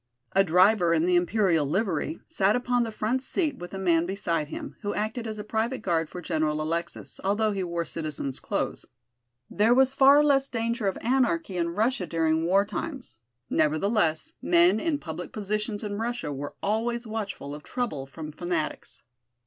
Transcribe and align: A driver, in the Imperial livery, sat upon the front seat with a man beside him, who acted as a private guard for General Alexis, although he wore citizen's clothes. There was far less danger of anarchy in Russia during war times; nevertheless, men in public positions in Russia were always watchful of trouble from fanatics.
A 0.31 0.43
driver, 0.43 0.95
in 0.95 1.05
the 1.05 1.15
Imperial 1.15 1.63
livery, 1.63 2.19
sat 2.27 2.55
upon 2.55 2.81
the 2.81 2.91
front 2.91 3.21
seat 3.21 3.57
with 3.59 3.71
a 3.71 3.77
man 3.77 4.07
beside 4.07 4.47
him, 4.47 4.75
who 4.81 4.95
acted 4.95 5.27
as 5.27 5.37
a 5.37 5.43
private 5.43 5.83
guard 5.83 6.09
for 6.09 6.23
General 6.23 6.59
Alexis, 6.59 7.19
although 7.23 7.51
he 7.51 7.63
wore 7.63 7.85
citizen's 7.85 8.39
clothes. 8.39 8.87
There 9.47 9.75
was 9.75 9.93
far 9.93 10.23
less 10.23 10.49
danger 10.49 10.87
of 10.87 10.97
anarchy 11.01 11.55
in 11.55 11.75
Russia 11.75 12.07
during 12.07 12.45
war 12.47 12.65
times; 12.65 13.19
nevertheless, 13.47 14.33
men 14.41 14.79
in 14.79 14.97
public 14.97 15.31
positions 15.31 15.83
in 15.83 15.99
Russia 15.99 16.33
were 16.33 16.55
always 16.63 17.05
watchful 17.05 17.53
of 17.53 17.61
trouble 17.61 18.07
from 18.07 18.31
fanatics. 18.31 19.03